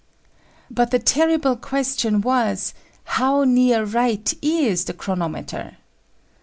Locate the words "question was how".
1.55-3.43